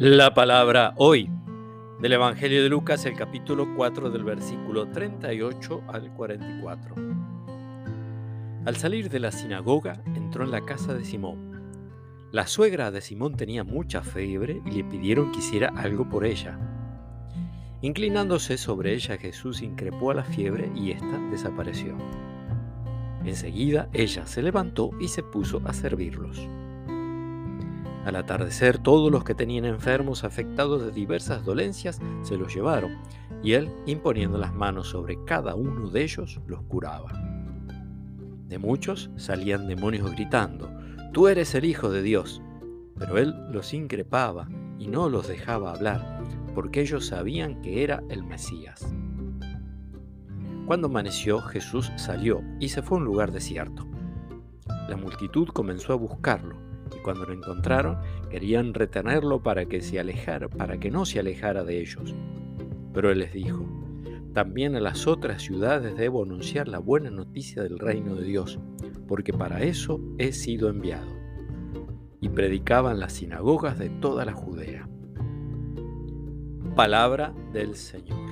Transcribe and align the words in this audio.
La 0.00 0.32
palabra 0.32 0.94
hoy 0.96 1.28
del 2.00 2.12
Evangelio 2.12 2.62
de 2.62 2.68
Lucas, 2.68 3.04
el 3.04 3.16
capítulo 3.16 3.74
4 3.74 4.10
del 4.10 4.22
versículo 4.22 4.86
38 4.86 5.82
al 5.88 6.14
44. 6.14 6.94
Al 8.64 8.76
salir 8.76 9.10
de 9.10 9.18
la 9.18 9.32
sinagoga, 9.32 10.00
entró 10.14 10.44
en 10.44 10.52
la 10.52 10.64
casa 10.64 10.94
de 10.94 11.04
Simón. 11.04 12.30
La 12.30 12.46
suegra 12.46 12.92
de 12.92 13.00
Simón 13.00 13.34
tenía 13.34 13.64
mucha 13.64 14.00
fiebre 14.02 14.62
y 14.64 14.70
le 14.70 14.84
pidieron 14.84 15.32
que 15.32 15.40
hiciera 15.40 15.72
algo 15.74 16.08
por 16.08 16.24
ella. 16.24 16.56
Inclinándose 17.80 18.56
sobre 18.56 18.94
ella, 18.94 19.18
Jesús 19.18 19.62
increpó 19.62 20.12
a 20.12 20.14
la 20.14 20.22
fiebre 20.22 20.70
y 20.76 20.92
ésta 20.92 21.18
desapareció. 21.32 21.96
Enseguida 23.24 23.88
ella 23.92 24.28
se 24.28 24.42
levantó 24.42 24.90
y 25.00 25.08
se 25.08 25.24
puso 25.24 25.60
a 25.64 25.72
servirlos. 25.72 26.48
Al 28.08 28.16
atardecer 28.16 28.78
todos 28.78 29.12
los 29.12 29.22
que 29.22 29.34
tenían 29.34 29.66
enfermos 29.66 30.24
afectados 30.24 30.82
de 30.82 30.90
diversas 30.92 31.44
dolencias 31.44 32.00
se 32.22 32.38
los 32.38 32.54
llevaron, 32.54 32.96
y 33.42 33.52
él, 33.52 33.70
imponiendo 33.84 34.38
las 34.38 34.54
manos 34.54 34.88
sobre 34.88 35.22
cada 35.26 35.54
uno 35.54 35.90
de 35.90 36.04
ellos, 36.04 36.40
los 36.46 36.62
curaba. 36.62 37.12
De 38.46 38.56
muchos 38.56 39.10
salían 39.16 39.68
demonios 39.68 40.10
gritando, 40.12 40.70
Tú 41.12 41.28
eres 41.28 41.54
el 41.54 41.66
Hijo 41.66 41.90
de 41.90 42.00
Dios. 42.00 42.40
Pero 42.98 43.18
él 43.18 43.34
los 43.52 43.74
increpaba 43.74 44.48
y 44.78 44.86
no 44.88 45.10
los 45.10 45.28
dejaba 45.28 45.74
hablar, 45.74 46.24
porque 46.54 46.80
ellos 46.80 47.08
sabían 47.08 47.60
que 47.60 47.84
era 47.84 48.02
el 48.08 48.24
Mesías. 48.24 48.90
Cuando 50.64 50.86
amaneció, 50.86 51.42
Jesús 51.42 51.92
salió 51.96 52.40
y 52.58 52.70
se 52.70 52.80
fue 52.80 52.96
a 52.96 53.00
un 53.00 53.04
lugar 53.04 53.32
desierto. 53.32 53.86
La 54.88 54.96
multitud 54.96 55.48
comenzó 55.48 55.92
a 55.92 55.96
buscarlo 55.96 56.67
y 56.96 57.00
cuando 57.00 57.26
lo 57.26 57.32
encontraron 57.32 57.98
querían 58.30 58.74
retenerlo 58.74 59.42
para 59.42 59.66
que 59.66 59.80
se 59.80 59.98
alejara, 59.98 60.48
para 60.48 60.78
que 60.78 60.90
no 60.90 61.04
se 61.04 61.20
alejara 61.20 61.64
de 61.64 61.80
ellos. 61.80 62.14
Pero 62.92 63.10
él 63.10 63.18
les 63.20 63.32
dijo: 63.32 63.64
También 64.32 64.76
a 64.76 64.80
las 64.80 65.06
otras 65.06 65.42
ciudades 65.42 65.96
debo 65.96 66.22
anunciar 66.22 66.68
la 66.68 66.78
buena 66.78 67.10
noticia 67.10 67.62
del 67.62 67.78
reino 67.78 68.14
de 68.14 68.24
Dios, 68.24 68.58
porque 69.06 69.32
para 69.32 69.62
eso 69.62 70.00
he 70.18 70.32
sido 70.32 70.68
enviado. 70.68 71.16
Y 72.20 72.30
predicaban 72.30 72.98
las 72.98 73.12
sinagogas 73.14 73.78
de 73.78 73.90
toda 73.90 74.24
la 74.24 74.32
Judea. 74.32 74.88
Palabra 76.74 77.34
del 77.52 77.74
Señor. 77.74 78.27